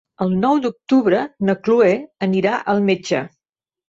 El 0.25 0.31
nou 0.43 0.59
d'octubre 0.61 1.19
na 1.49 1.55
Cloè 1.67 1.91
anirà 2.29 2.55
al 2.75 2.81
metge. 2.89 3.21